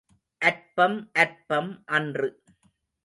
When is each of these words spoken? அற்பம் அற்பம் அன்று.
அற்பம் 0.41 0.97
அற்பம் 1.13 1.71
அன்று. 1.85 2.29